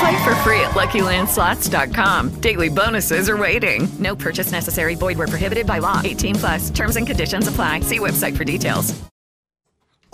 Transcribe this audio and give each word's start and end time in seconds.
Play 0.00 0.16
for 0.24 0.34
free 0.36 0.60
at 0.60 0.72
LuckyLandSlots.com. 0.74 2.40
Daily 2.40 2.68
bonuses 2.68 3.28
are 3.28 3.36
waiting. 3.36 3.88
No 3.98 4.16
purchase 4.16 4.52
necessary. 4.52 4.94
Void 4.94 5.18
were 5.18 5.28
prohibited 5.28 5.66
by 5.66 5.78
law. 5.78 6.00
18 6.02 6.36
plus. 6.36 6.70
Terms 6.70 6.96
and 6.96 7.06
conditions 7.06 7.48
apply. 7.48 7.80
See 7.80 7.98
website 7.98 8.36
for 8.36 8.44
details. 8.44 8.94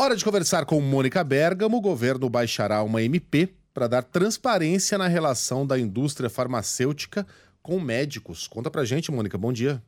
Hora 0.01 0.15
de 0.15 0.25
conversar 0.25 0.65
com 0.65 0.81
Mônica 0.81 1.25
Bergamo. 1.25 1.79
O 1.79 1.81
governo 1.81 2.31
baixará 2.31 2.85
uma 2.85 3.03
MP 3.03 3.53
para 3.75 3.89
dar 3.89 4.05
transparência 4.05 4.97
na 4.97 5.09
relação 5.09 5.67
da 5.67 5.77
indústria 5.77 6.31
farmacêutica 6.31 7.27
com 7.61 7.81
médicos. 7.81 8.47
Conta 8.47 8.71
pra 8.71 8.85
gente, 8.85 9.11
Mônica. 9.11 9.37
Bom 9.37 9.53
dia. 9.53 9.83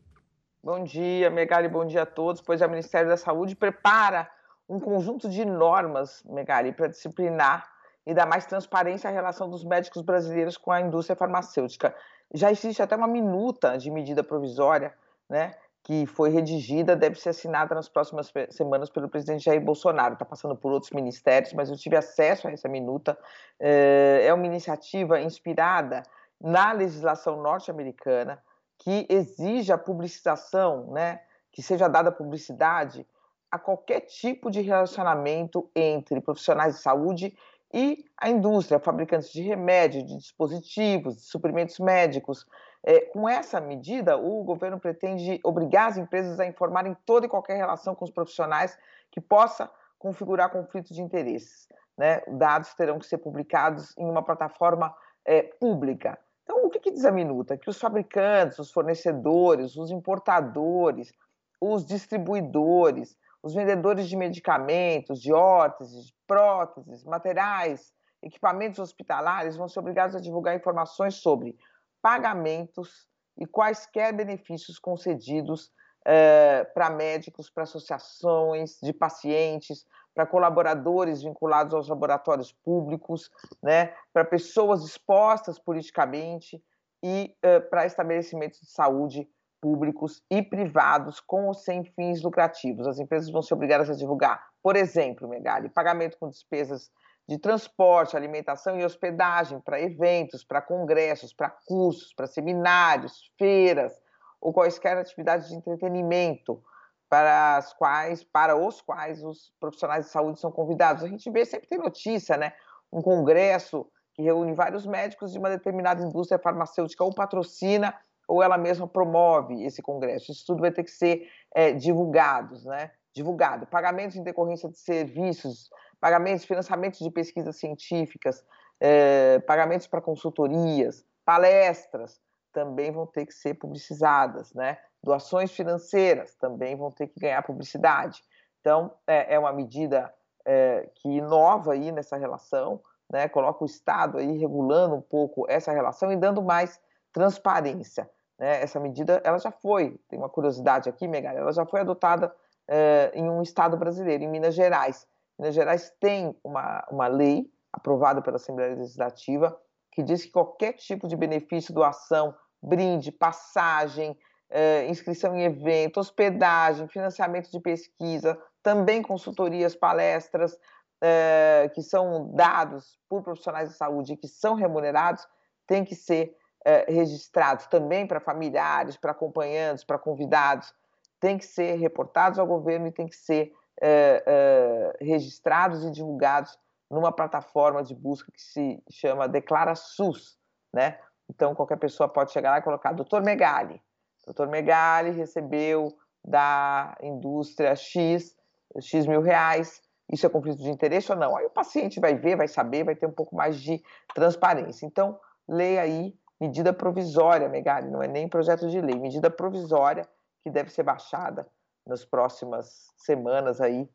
Bom 0.62 0.82
dia, 0.82 1.30
Megali. 1.30 1.68
Bom 1.68 1.86
dia 1.86 2.02
a 2.02 2.06
todos. 2.06 2.42
Pois 2.42 2.60
é, 2.60 2.66
o 2.66 2.70
Ministério 2.70 3.08
da 3.08 3.16
Saúde 3.16 3.54
prepara 3.54 4.28
um 4.68 4.80
conjunto 4.80 5.30
de 5.30 5.44
normas, 5.44 6.24
Megali, 6.28 6.72
para 6.72 6.88
disciplinar 6.88 7.66
e 8.06 8.14
dar 8.14 8.26
mais 8.26 8.46
transparência 8.46 9.08
à 9.08 9.12
relação 9.12 9.48
dos 9.48 9.64
médicos 9.64 10.02
brasileiros 10.02 10.56
com 10.56 10.72
a 10.72 10.80
indústria 10.80 11.16
farmacêutica. 11.16 11.94
Já 12.32 12.50
existe 12.50 12.82
até 12.82 12.96
uma 12.96 13.06
minuta 13.06 13.76
de 13.76 13.90
medida 13.90 14.22
provisória, 14.22 14.94
né, 15.28 15.54
que 15.82 16.06
foi 16.06 16.30
redigida, 16.30 16.94
deve 16.94 17.18
ser 17.18 17.30
assinada 17.30 17.74
nas 17.74 17.88
próximas 17.88 18.32
semanas 18.50 18.90
pelo 18.90 19.08
presidente 19.08 19.44
Jair 19.44 19.60
Bolsonaro. 19.60 20.14
Está 20.14 20.24
passando 20.24 20.54
por 20.54 20.72
outros 20.72 20.92
ministérios, 20.92 21.52
mas 21.52 21.70
eu 21.70 21.76
tive 21.76 21.96
acesso 21.96 22.46
a 22.46 22.52
essa 22.52 22.68
minuta. 22.68 23.18
É, 23.58 24.22
é 24.26 24.34
uma 24.34 24.46
iniciativa 24.46 25.20
inspirada 25.20 26.02
na 26.40 26.72
legislação 26.72 27.40
norte-americana 27.42 28.42
que 28.78 29.06
exige 29.08 29.72
a 29.72 29.78
publicização, 29.78 30.90
né, 30.92 31.20
que 31.52 31.62
seja 31.62 31.88
dada 31.88 32.12
publicidade 32.12 33.06
a 33.50 33.58
qualquer 33.58 34.00
tipo 34.02 34.50
de 34.50 34.60
relacionamento 34.60 35.68
entre 35.74 36.20
profissionais 36.20 36.76
de 36.76 36.82
saúde 36.82 37.36
e 37.72 38.04
a 38.16 38.28
indústria, 38.28 38.80
fabricantes 38.80 39.30
de 39.30 39.42
remédios, 39.42 40.04
de 40.04 40.16
dispositivos, 40.16 41.16
de 41.16 41.22
suprimentos 41.22 41.78
médicos. 41.78 42.46
É, 42.82 43.00
com 43.00 43.28
essa 43.28 43.60
medida, 43.60 44.16
o 44.16 44.42
governo 44.42 44.80
pretende 44.80 45.40
obrigar 45.44 45.90
as 45.90 45.96
empresas 45.96 46.40
a 46.40 46.46
informarem 46.46 46.96
toda 47.06 47.26
e 47.26 47.28
qualquer 47.28 47.56
relação 47.56 47.94
com 47.94 48.04
os 48.04 48.10
profissionais 48.10 48.76
que 49.10 49.20
possa 49.20 49.70
configurar 49.98 50.50
conflito 50.50 50.92
de 50.92 51.00
interesses. 51.00 51.68
Né? 51.96 52.22
Dados 52.26 52.74
terão 52.74 52.98
que 52.98 53.06
ser 53.06 53.18
publicados 53.18 53.96
em 53.96 54.08
uma 54.08 54.22
plataforma 54.22 54.94
é, 55.24 55.42
pública. 55.42 56.18
Então, 56.42 56.64
o 56.64 56.70
que, 56.70 56.80
que 56.80 56.90
diz 56.90 57.04
a 57.04 57.12
minuta? 57.12 57.56
Que 57.56 57.70
os 57.70 57.78
fabricantes, 57.78 58.58
os 58.58 58.72
fornecedores, 58.72 59.76
os 59.76 59.90
importadores, 59.90 61.12
os 61.60 61.84
distribuidores, 61.84 63.16
os 63.42 63.54
vendedores 63.54 64.08
de 64.08 64.16
medicamentos, 64.16 65.20
de 65.20 65.32
órteses, 65.32 66.12
próteses, 66.26 67.04
materiais, 67.04 67.92
equipamentos 68.22 68.78
hospitalares 68.78 69.56
vão 69.56 69.68
ser 69.68 69.80
obrigados 69.80 70.14
a 70.14 70.20
divulgar 70.20 70.54
informações 70.54 71.14
sobre 71.14 71.56
pagamentos 72.02 73.06
e 73.38 73.46
quaisquer 73.46 74.14
benefícios 74.14 74.78
concedidos 74.78 75.72
eh, 76.04 76.64
para 76.74 76.90
médicos, 76.90 77.50
para 77.50 77.64
associações 77.64 78.78
de 78.82 78.92
pacientes, 78.92 79.86
para 80.14 80.26
colaboradores 80.26 81.22
vinculados 81.22 81.74
aos 81.74 81.88
laboratórios 81.88 82.52
públicos, 82.52 83.30
né, 83.62 83.94
para 84.12 84.24
pessoas 84.24 84.84
expostas 84.84 85.58
politicamente 85.58 86.62
e 87.02 87.34
eh, 87.42 87.60
para 87.60 87.86
estabelecimentos 87.86 88.60
de 88.60 88.70
saúde 88.70 89.28
públicos 89.60 90.22
e 90.30 90.42
privados 90.42 91.20
com 91.20 91.46
ou 91.46 91.54
sem 91.54 91.84
fins 91.84 92.22
lucrativos. 92.22 92.86
As 92.86 92.98
empresas 92.98 93.30
vão 93.30 93.42
ser 93.42 93.54
obrigadas 93.54 93.90
a 93.90 93.94
divulgar, 93.94 94.42
por 94.62 94.76
exemplo, 94.76 95.28
Megali, 95.28 95.68
pagamento 95.68 96.18
com 96.18 96.28
despesas 96.28 96.90
de 97.28 97.38
transporte, 97.38 98.16
alimentação 98.16 98.78
e 98.78 98.84
hospedagem 98.84 99.60
para 99.60 99.80
eventos, 99.80 100.42
para 100.42 100.60
congressos, 100.60 101.32
para 101.32 101.48
cursos, 101.48 102.12
para 102.12 102.26
seminários, 102.26 103.30
feiras 103.38 103.92
ou 104.40 104.52
quaisquer 104.52 104.96
atividades 104.96 105.48
de 105.48 105.54
entretenimento 105.54 106.62
para 107.08 107.56
as 107.56 107.72
quais, 107.72 108.24
para 108.24 108.56
os 108.56 108.80
quais 108.80 109.22
os 109.22 109.52
profissionais 109.60 110.06
de 110.06 110.10
saúde 110.10 110.40
são 110.40 110.50
convidados. 110.50 111.04
A 111.04 111.08
gente 111.08 111.30
vê 111.30 111.44
sempre 111.44 111.68
tem 111.68 111.78
notícia, 111.78 112.36
né? 112.36 112.52
Um 112.92 113.02
congresso 113.02 113.86
que 114.14 114.22
reúne 114.22 114.52
vários 114.52 114.86
médicos 114.86 115.32
de 115.32 115.38
uma 115.38 115.50
determinada 115.50 116.02
indústria 116.02 116.38
farmacêutica 116.38 117.04
ou 117.04 117.14
patrocina 117.14 117.94
ou 118.30 118.44
ela 118.44 118.56
mesma 118.56 118.86
promove 118.86 119.64
esse 119.64 119.82
congresso. 119.82 120.30
Isso 120.30 120.44
tudo 120.46 120.60
vai 120.60 120.70
ter 120.70 120.84
que 120.84 120.90
ser 120.90 121.28
é, 121.52 121.72
divulgados, 121.72 122.64
né? 122.64 122.92
Divulgado. 123.12 123.66
Pagamentos 123.66 124.16
em 124.16 124.22
decorrência 124.22 124.68
de 124.68 124.78
serviços, 124.78 125.68
pagamentos, 126.00 126.44
financiamentos 126.44 127.00
de 127.00 127.10
pesquisas 127.10 127.56
científicas, 127.56 128.44
é, 128.78 129.40
pagamentos 129.40 129.88
para 129.88 130.00
consultorias, 130.00 131.04
palestras 131.24 132.20
também 132.52 132.92
vão 132.92 133.04
ter 133.04 133.26
que 133.26 133.34
ser 133.34 133.54
publicizadas, 133.54 134.54
né? 134.54 134.78
Doações 135.02 135.50
financeiras 135.50 136.36
também 136.36 136.76
vão 136.76 136.92
ter 136.92 137.08
que 137.08 137.18
ganhar 137.18 137.42
publicidade. 137.42 138.22
Então, 138.60 138.92
é, 139.08 139.34
é 139.34 139.38
uma 139.40 139.52
medida 139.52 140.12
é, 140.46 140.88
que 140.94 141.08
inova 141.08 141.72
aí 141.72 141.90
nessa 141.90 142.16
relação, 142.16 142.80
né? 143.10 143.28
Coloca 143.28 143.64
o 143.64 143.66
Estado 143.66 144.18
aí 144.18 144.38
regulando 144.38 144.94
um 144.94 145.02
pouco 145.02 145.46
essa 145.48 145.72
relação 145.72 146.12
e 146.12 146.16
dando 146.16 146.40
mais 146.40 146.80
transparência. 147.12 148.08
Né? 148.40 148.62
Essa 148.62 148.80
medida 148.80 149.20
ela 149.22 149.38
já 149.38 149.50
foi, 149.50 150.00
tem 150.08 150.18
uma 150.18 150.30
curiosidade 150.30 150.88
aqui, 150.88 151.06
Megali, 151.06 151.36
ela 151.36 151.52
já 151.52 151.66
foi 151.66 151.80
adotada 151.80 152.34
eh, 152.66 153.12
em 153.12 153.28
um 153.28 153.42
estado 153.42 153.76
brasileiro, 153.76 154.24
em 154.24 154.28
Minas 154.28 154.54
Gerais. 154.54 155.06
Minas 155.38 155.54
Gerais 155.54 155.92
tem 156.00 156.34
uma, 156.42 156.82
uma 156.90 157.06
lei 157.06 157.52
aprovada 157.70 158.22
pela 158.22 158.36
Assembleia 158.36 158.74
Legislativa 158.74 159.54
que 159.92 160.02
diz 160.02 160.24
que 160.24 160.32
qualquer 160.32 160.72
tipo 160.72 161.06
de 161.06 161.16
benefício, 161.16 161.74
doação, 161.74 162.34
brinde, 162.62 163.12
passagem, 163.12 164.18
eh, 164.48 164.86
inscrição 164.88 165.36
em 165.36 165.44
evento, 165.44 166.00
hospedagem, 166.00 166.88
financiamento 166.88 167.50
de 167.50 167.60
pesquisa, 167.60 168.40
também 168.62 169.02
consultorias, 169.02 169.76
palestras 169.76 170.58
eh, 171.02 171.70
que 171.74 171.82
são 171.82 172.34
dados 172.34 172.98
por 173.06 173.22
profissionais 173.22 173.68
de 173.68 173.76
saúde 173.76 174.14
e 174.14 174.16
que 174.16 174.28
são 174.28 174.54
remunerados, 174.54 175.28
tem 175.66 175.84
que 175.84 175.94
ser 175.94 176.34
é, 176.64 176.90
registrados 176.90 177.66
também 177.66 178.06
para 178.06 178.20
familiares, 178.20 178.96
para 178.96 179.12
acompanhantes, 179.12 179.84
para 179.84 179.98
convidados, 179.98 180.72
têm 181.18 181.38
que 181.38 181.46
ser 181.46 181.74
reportados 181.76 182.38
ao 182.38 182.46
governo 182.46 182.86
e 182.86 182.92
têm 182.92 183.08
que 183.08 183.16
ser 183.16 183.52
é, 183.80 184.22
é, 184.26 185.04
registrados 185.04 185.84
e 185.84 185.90
divulgados 185.90 186.58
numa 186.90 187.12
plataforma 187.12 187.82
de 187.82 187.94
busca 187.94 188.30
que 188.32 188.42
se 188.42 188.82
chama 188.90 189.28
Declara 189.28 189.74
SUS, 189.74 190.38
né? 190.72 190.98
Então 191.28 191.54
qualquer 191.54 191.78
pessoa 191.78 192.08
pode 192.08 192.32
chegar 192.32 192.50
lá 192.50 192.58
e 192.58 192.62
colocar 192.62 192.92
Dr. 192.92 193.22
Megali. 193.22 193.80
Dr. 194.26 194.48
Megali 194.48 195.10
recebeu 195.10 195.96
da 196.24 196.96
indústria 197.00 197.74
X 197.74 198.36
X 198.78 199.06
mil 199.06 199.20
reais, 199.20 199.82
isso 200.12 200.26
é 200.26 200.28
conflito 200.28 200.62
de 200.62 200.70
interesse 200.70 201.10
ou 201.10 201.18
não? 201.18 201.36
Aí 201.36 201.46
o 201.46 201.50
paciente 201.50 202.00
vai 202.00 202.14
ver, 202.14 202.36
vai 202.36 202.48
saber, 202.48 202.84
vai 202.84 202.94
ter 202.94 203.06
um 203.06 203.12
pouco 203.12 203.34
mais 203.34 203.60
de 203.60 203.82
transparência. 204.14 204.86
Então, 204.86 205.18
leia 205.48 205.82
aí 205.82 206.14
medida 206.40 206.72
provisória, 206.72 207.48
Megali, 207.48 207.90
não 207.90 208.02
é 208.02 208.08
nem 208.08 208.28
projeto 208.28 208.68
de 208.70 208.80
lei, 208.80 208.98
medida 208.98 209.30
provisória 209.30 210.08
que 210.42 210.50
deve 210.50 210.70
ser 210.70 210.82
baixada 210.82 211.46
nas 211.86 212.04
próximas 212.04 212.90
semanas 212.96 213.60
aí 213.60 213.88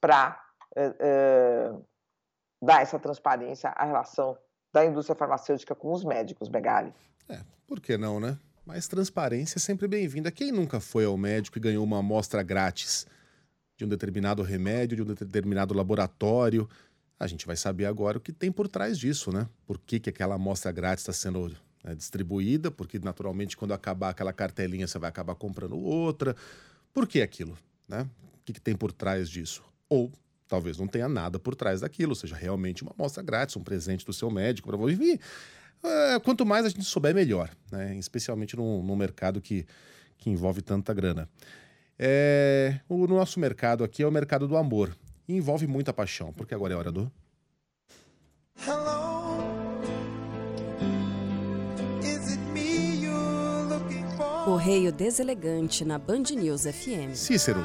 para 0.00 0.40
é, 0.74 0.94
é, 0.98 1.72
dar 2.60 2.82
essa 2.82 2.98
transparência 2.98 3.70
à 3.70 3.84
relação 3.84 4.36
da 4.72 4.84
indústria 4.84 5.14
farmacêutica 5.14 5.74
com 5.74 5.92
os 5.92 6.02
médicos, 6.02 6.48
Megali. 6.48 6.92
É, 7.28 7.40
por 7.66 7.80
que 7.80 7.96
não, 7.96 8.18
né? 8.18 8.38
Mas 8.64 8.88
transparência 8.88 9.58
é 9.58 9.60
sempre 9.60 9.86
bem-vinda. 9.86 10.30
Quem 10.30 10.50
nunca 10.50 10.80
foi 10.80 11.04
ao 11.04 11.16
médico 11.16 11.58
e 11.58 11.60
ganhou 11.60 11.84
uma 11.84 11.98
amostra 11.98 12.42
grátis 12.42 13.06
de 13.76 13.84
um 13.84 13.88
determinado 13.88 14.42
remédio, 14.42 14.96
de 14.96 15.02
um 15.02 15.14
determinado 15.14 15.74
laboratório? 15.74 16.68
A 17.18 17.26
gente 17.26 17.46
vai 17.46 17.56
saber 17.56 17.86
agora 17.86 18.18
o 18.18 18.20
que 18.20 18.32
tem 18.32 18.50
por 18.50 18.68
trás 18.68 18.98
disso, 18.98 19.32
né? 19.32 19.48
Por 19.66 19.78
que, 19.78 20.00
que 20.00 20.10
aquela 20.10 20.36
amostra 20.36 20.72
grátis 20.72 21.02
está 21.02 21.12
sendo 21.12 21.40
né, 21.82 21.94
distribuída? 21.94 22.70
Porque, 22.70 22.98
naturalmente, 22.98 23.56
quando 23.56 23.72
acabar 23.72 24.10
aquela 24.10 24.32
cartelinha, 24.32 24.86
você 24.86 24.98
vai 24.98 25.08
acabar 25.08 25.34
comprando 25.34 25.78
outra. 25.78 26.36
Por 26.92 27.06
que 27.06 27.20
aquilo? 27.20 27.56
Né? 27.88 28.02
O 28.02 28.44
que, 28.44 28.52
que 28.52 28.60
tem 28.60 28.74
por 28.74 28.92
trás 28.92 29.28
disso? 29.28 29.62
Ou 29.88 30.12
talvez 30.48 30.76
não 30.76 30.86
tenha 30.86 31.08
nada 31.08 31.38
por 31.38 31.54
trás 31.54 31.80
daquilo, 31.80 32.14
seja 32.14 32.36
realmente 32.36 32.82
uma 32.82 32.92
amostra 32.92 33.22
grátis, 33.22 33.56
um 33.56 33.62
presente 33.62 34.04
do 34.04 34.12
seu 34.12 34.30
médico 34.30 34.68
para 34.68 34.76
você. 34.76 34.92
Enfim, 34.94 35.18
é, 35.82 36.18
quanto 36.20 36.44
mais 36.44 36.66
a 36.66 36.68
gente 36.68 36.84
souber, 36.84 37.14
melhor, 37.14 37.50
né? 37.70 37.96
especialmente 37.96 38.54
num, 38.56 38.82
num 38.82 38.94
mercado 38.94 39.40
que, 39.40 39.66
que 40.18 40.28
envolve 40.28 40.60
tanta 40.60 40.92
grana. 40.92 41.28
É, 41.98 42.80
o 42.88 43.06
nosso 43.06 43.40
mercado 43.40 43.82
aqui 43.82 44.02
é 44.02 44.06
o 44.06 44.12
mercado 44.12 44.46
do 44.46 44.56
amor. 44.56 44.96
E 45.26 45.36
envolve 45.36 45.66
muita 45.66 45.92
paixão, 45.92 46.32
porque 46.32 46.54
agora 46.54 46.74
é 46.74 46.76
hora 46.76 46.92
do. 46.92 47.10
Correio 54.44 54.90
Deselegante 54.90 55.84
na 55.84 55.98
Band 55.98 56.24
News 56.34 56.62
FM. 56.62 57.14
Cícero, 57.14 57.64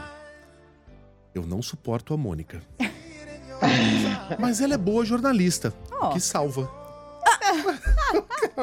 eu 1.33 1.43
não 1.43 1.59
suporto 1.59 2.13
a 2.13 2.17
Mônica. 2.17 2.61
Mas 4.39 4.61
ela 4.61 4.75
é 4.75 4.77
boa 4.77 5.03
jornalista, 5.03 5.73
oh. 5.99 6.09
que 6.09 6.19
salva. 6.19 6.86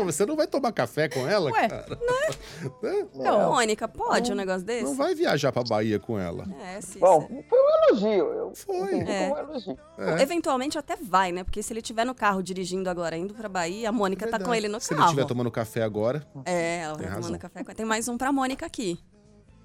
Você 0.04 0.26
não 0.26 0.36
vai 0.36 0.46
tomar 0.46 0.72
café 0.72 1.08
com 1.08 1.26
ela, 1.26 1.50
Ué, 1.50 1.68
cara? 1.68 1.98
Não, 2.00 2.90
é? 2.90 3.06
não, 3.14 3.52
Mônica, 3.52 3.86
pode 3.86 4.30
não, 4.30 4.34
um 4.34 4.38
negócio 4.38 4.66
desse? 4.66 4.84
Não 4.84 4.94
vai 4.94 5.14
viajar 5.14 5.52
pra 5.52 5.62
Bahia 5.62 5.98
com 5.98 6.18
ela. 6.18 6.46
É, 6.62 6.80
sim. 6.80 6.98
Bom, 6.98 7.28
foi 7.48 7.58
um 7.58 7.88
elogio. 7.88 8.24
Eu 8.32 8.52
foi. 8.54 9.00
É. 9.00 9.32
Um 9.32 9.38
elogio. 9.38 9.78
É. 9.98 10.22
Eventualmente 10.22 10.78
até 10.78 10.96
vai, 10.96 11.32
né? 11.32 11.44
Porque 11.44 11.62
se 11.62 11.72
ele 11.72 11.80
estiver 11.80 12.04
no 12.04 12.14
carro 12.14 12.42
dirigindo 12.42 12.88
agora, 12.90 13.16
indo 13.16 13.34
pra 13.34 13.48
Bahia, 13.48 13.88
a 13.88 13.92
Mônica 13.92 14.26
é 14.26 14.28
tá 14.28 14.38
com 14.38 14.54
ele 14.54 14.68
no 14.68 14.80
se 14.80 14.88
carro. 14.88 15.00
Se 15.00 15.04
ele 15.04 15.10
estiver 15.12 15.26
tomando 15.26 15.50
café 15.50 15.82
agora. 15.82 16.26
É, 16.44 16.80
ela 16.80 16.96
vai 16.96 17.14
tomando 17.14 17.38
café. 17.38 17.62
Tem 17.74 17.86
mais 17.86 18.08
um 18.08 18.18
pra 18.18 18.32
Mônica 18.32 18.66
aqui. 18.66 18.98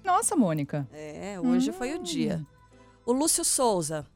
Nossa, 0.04 0.34
Mônica. 0.34 0.88
É, 0.92 1.38
hoje 1.40 1.70
hum. 1.70 1.74
foi 1.74 1.94
o 1.94 2.02
dia. 2.02 2.44
O 3.04 3.12
Lúcio 3.12 3.44
Souza 3.44 4.06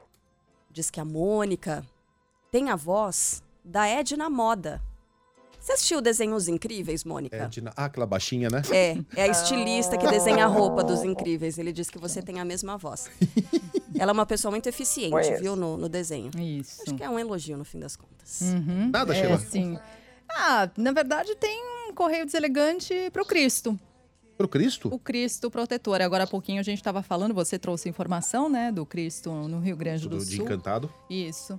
diz 0.71 0.91
que 0.91 1.01
a 1.01 1.05
Mônica 1.05 1.85
tem 2.51 2.71
a 2.71 2.77
voz 2.77 3.43
da 3.65 3.87
Edna 3.87 4.29
Moda. 4.29 4.83
Você 5.65 5.73
assistiu 5.73 6.03
Desenhos 6.03 6.47
Incríveis, 6.47 7.05
Mônica? 7.05 7.35
Edna, 7.35 7.73
ah, 7.75 7.87
aquela 7.87 8.05
baixinha, 8.05 8.51
né? 8.51 8.61
É, 8.71 8.99
é 9.17 9.23
a 9.23 9.29
estilista 9.29 9.97
que 9.97 10.07
desenha 10.07 10.45
a 10.45 10.47
roupa 10.47 10.85
dos 10.85 11.03
Incríveis. 11.03 11.57
Ele 11.57 11.73
diz 11.73 11.89
que 11.89 11.97
você 11.97 12.21
tem 12.21 12.39
a 12.39 12.45
mesma 12.45 12.77
voz. 12.77 13.11
Ela 13.99 14.11
é 14.11 14.13
uma 14.13 14.27
pessoa 14.27 14.51
muito 14.51 14.69
eficiente, 14.69 15.41
viu, 15.41 15.57
no, 15.57 15.79
no, 15.79 15.89
desenho. 15.89 16.31
Isso. 16.39 16.83
Acho 16.83 16.95
que 16.95 17.03
é 17.03 17.09
um 17.09 17.19
elogio 17.19 17.57
no 17.57 17.65
fim 17.65 17.79
das 17.79 17.97
contas. 17.97 18.43
Uhum. 18.43 18.91
Nada, 18.93 19.15
Sheila? 19.15 19.37
É, 19.37 19.39
sim. 19.39 19.79
Ah, 20.29 20.69
na 20.77 20.93
verdade 20.93 21.35
tem 21.37 21.59
um 21.89 21.95
correio 21.95 22.27
deselegante 22.27 23.09
pro 23.11 23.25
Cristo. 23.25 23.79
Pro 24.37 24.49
Cristo? 24.49 24.91
O 24.93 24.99
Cristo 24.99 25.51
protetor. 25.51 26.03
Agora 26.03 26.25
há 26.25 26.27
pouquinho 26.27 26.61
a 26.61 26.63
gente 26.63 26.79
estava 26.79 27.03
falando, 27.03 27.33
você 27.33 27.59
trouxe 27.59 27.89
informação, 27.89 28.51
né, 28.51 28.71
do 28.71 28.85
Cristo 28.85 29.33
no 29.33 29.61
Rio 29.61 29.79
Grande 29.79 30.07
do, 30.07 30.19
do 30.19 30.21
Sul. 30.21 30.31
De 30.31 30.43
Encantado. 30.43 30.93
Isso. 31.09 31.59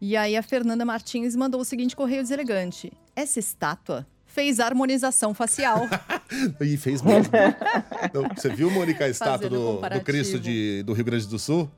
E 0.00 0.16
aí 0.16 0.36
a 0.36 0.42
Fernanda 0.42 0.84
Martins 0.84 1.34
mandou 1.34 1.60
o 1.60 1.64
seguinte 1.64 1.96
correio 1.96 2.22
deselegante. 2.22 2.92
Essa 3.14 3.38
estátua 3.38 4.06
fez 4.26 4.60
harmonização 4.60 5.32
facial. 5.32 5.88
e 6.60 6.76
fez 6.76 7.00
mesmo. 7.00 7.32
então, 8.04 8.28
você 8.36 8.50
viu, 8.50 8.70
Mônica, 8.70 9.04
a 9.04 9.08
estátua 9.08 9.48
do, 9.48 9.80
do 9.80 10.00
Cristo 10.02 10.38
de, 10.38 10.82
do 10.82 10.92
Rio 10.92 11.04
Grande 11.04 11.26
do 11.26 11.38
Sul? 11.38 11.70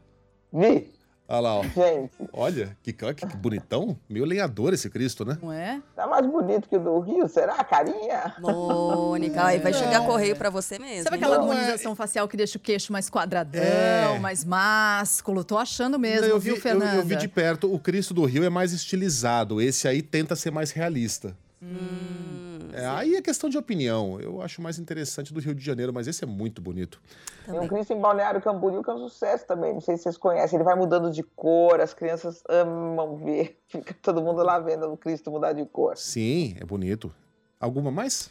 Vi. 0.53 0.98
Olha 1.31 1.41
lá, 1.41 1.57
ó. 1.57 1.63
Gente. 1.63 2.11
Olha, 2.33 2.77
que, 2.83 2.91
que, 2.91 3.15
que 3.15 3.37
bonitão. 3.37 3.99
Meio 4.09 4.25
lenhador 4.25 4.73
esse 4.73 4.89
Cristo, 4.89 5.27
né? 5.27 5.37
Não 5.43 5.53
é? 5.53 5.83
Tá 5.95 6.07
mais 6.07 6.27
bonito 6.27 6.67
que 6.67 6.77
o 6.77 6.81
do 6.81 7.01
Rio, 7.01 7.29
será, 7.29 7.63
carinha? 7.65 8.35
Mônica, 8.41 9.45
aí 9.45 9.59
vai 9.59 9.75
chegar 9.75 10.07
correio 10.07 10.35
pra 10.35 10.49
você 10.49 10.79
mesmo. 10.79 11.05
Sabe 11.05 11.17
aquela 11.17 11.37
harmonização 11.37 11.93
é... 11.93 11.95
facial 11.95 12.27
que 12.27 12.37
deixa 12.37 12.57
o 12.57 12.61
queixo 12.61 12.91
mais 12.93 13.11
quadradão, 13.11 13.61
é... 13.61 14.19
mais 14.19 14.43
másculo? 14.43 15.45
Tô 15.45 15.59
achando 15.59 15.99
mesmo, 15.99 16.25
eu 16.25 16.41
viu, 16.41 16.55
vi, 16.55 16.61
Fernanda? 16.63 16.95
Eu, 16.95 17.01
eu 17.01 17.05
vi 17.05 17.17
de 17.17 17.29
perto, 17.29 17.71
o 17.73 17.79
Cristo 17.79 18.15
do 18.15 18.25
Rio 18.25 18.43
é 18.43 18.49
mais 18.49 18.73
estilizado. 18.73 19.61
Esse 19.61 19.87
aí 19.87 20.01
tenta 20.01 20.35
ser 20.35 20.51
mais 20.51 20.71
realista. 20.71 21.37
Hum, 21.63 22.28
é, 22.73 22.87
aí 22.87 23.15
é 23.15 23.23
questão 23.23 23.49
de 23.49 23.57
opinião. 23.57 24.21
Eu 24.21 24.41
acho 24.43 24.61
mais 24.61 24.79
interessante 24.79 25.33
do 25.33 25.41
Rio 25.41 25.55
de 25.55 25.65
Janeiro, 25.65 25.93
mas 25.93 26.07
esse 26.07 26.25
é 26.25 26.27
muito 26.27 26.61
bonito. 26.61 27.01
Tem 27.45 27.59
um 27.59 27.69
Cristo 27.69 27.93
em 27.93 28.01
Balneário 28.01 28.41
Camboriú 28.41 28.83
que 28.83 28.91
é 28.91 28.95
um 28.95 29.09
sucesso 29.09 29.47
também. 29.47 29.73
Não 29.73 29.81
sei 29.81 29.97
se 29.97 30.05
vocês 30.05 30.17
conhecem. 30.17 30.57
Ele 30.57 30.65
vai 30.65 30.75
mudando 30.75 31.11
de 31.11 31.23
cor, 31.23 31.81
as 31.81 31.95
crianças 31.95 32.43
amam 32.49 33.17
ver. 33.17 33.59
Fica 33.69 33.95
todo 34.03 34.23
mundo 34.23 34.43
lá 34.43 34.59
vendo 34.59 34.93
o 34.93 34.97
Cristo 34.97 35.31
mudar 35.31 35.53
de 35.53 35.65
cor. 35.67 35.97
Sim, 35.97 36.57
é 36.61 36.65
bonito. 36.65 37.13
Alguma 37.61 37.91
mais? 37.91 38.31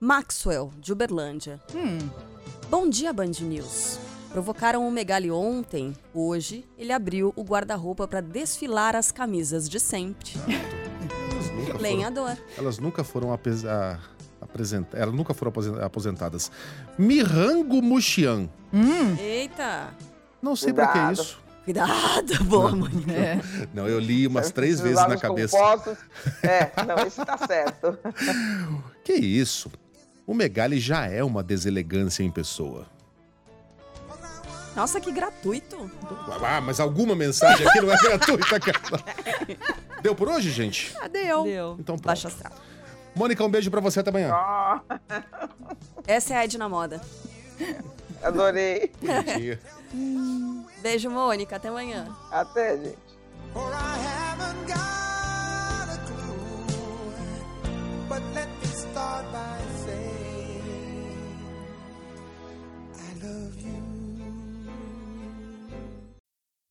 Maxwell, 0.00 0.70
de 0.78 0.92
Uberlândia. 0.92 1.60
Hum. 1.74 1.98
Bom 2.68 2.88
dia, 2.88 3.12
Band 3.12 3.32
News. 3.40 3.98
Provocaram 4.30 4.86
o 4.86 4.90
Megali 4.90 5.30
ontem. 5.30 5.94
Hoje, 6.12 6.64
ele 6.76 6.92
abriu 6.92 7.32
o 7.36 7.42
guarda-roupa 7.42 8.08
para 8.08 8.20
desfilar 8.20 8.96
as 8.96 9.12
camisas 9.12 9.68
de 9.68 9.78
sempre. 9.78 10.32
Lenhador. 11.84 12.36
Foram, 12.36 12.48
elas 12.58 12.78
nunca 12.78 13.04
foram 13.04 13.32
apresentadas. 13.32 14.14
Elas 14.92 15.14
nunca 15.14 15.34
foram 15.34 15.52
aposentadas. 15.82 16.50
Mirango 16.98 17.80
Muxian. 17.80 18.48
Hum. 18.72 19.16
Eita! 19.18 19.94
Não 20.42 20.54
sei 20.54 20.72
Cuidado. 20.72 20.92
pra 20.92 21.06
que 21.06 21.12
isso. 21.20 21.44
Cuidado, 21.64 22.44
boa, 22.44 22.70
não, 22.72 22.78
mãe. 22.80 22.90
É. 23.08 23.40
Não, 23.72 23.88
eu 23.88 23.98
li 23.98 24.26
umas 24.26 24.50
três 24.50 24.80
vezes 24.80 25.00
na 25.08 25.16
cabeça. 25.16 25.56
Compostos. 25.56 25.96
É, 26.42 26.70
não, 26.84 27.06
isso 27.06 27.24
tá 27.24 27.38
certo. 27.38 27.98
que 29.02 29.14
isso? 29.14 29.72
O 30.26 30.34
Megali 30.34 30.78
já 30.78 31.06
é 31.06 31.24
uma 31.24 31.42
deselegância 31.42 32.22
em 32.22 32.30
pessoa. 32.30 32.86
Nossa, 34.76 35.00
que 35.00 35.10
gratuito. 35.10 35.90
Ah, 36.42 36.60
mas 36.60 36.80
alguma 36.80 37.14
mensagem 37.14 37.66
aqui 37.66 37.80
não 37.80 37.92
é 37.92 37.96
gratuita, 38.02 38.60
cara. 38.60 39.04
Deu 40.04 40.14
por 40.14 40.28
hoje, 40.28 40.50
gente? 40.50 40.94
Ah, 41.00 41.08
deu. 41.08 41.44
Deu. 41.44 41.76
Então 41.80 41.96
pronto. 41.96 42.04
Baixa 42.04 42.28
astral. 42.28 42.52
Mônica, 43.16 43.42
um 43.42 43.48
beijo 43.48 43.70
pra 43.70 43.80
você 43.80 44.00
até 44.00 44.10
amanhã. 44.10 44.34
Oh. 44.34 44.80
Essa 46.06 46.34
é 46.34 46.36
a 46.36 46.44
Edna 46.44 46.68
Moda. 46.68 47.00
Adorei. 48.22 48.92
Beijo, 50.82 51.08
Mônica. 51.08 51.56
Até 51.56 51.68
amanhã. 51.68 52.14
Até, 52.30 52.76
gente. 52.76 52.98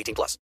18 0.00 0.14
plus. 0.14 0.38